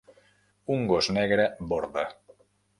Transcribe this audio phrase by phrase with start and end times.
[0.77, 2.09] Un gos negre borda.